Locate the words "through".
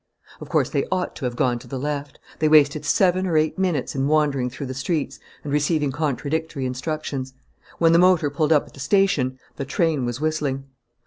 4.49-4.65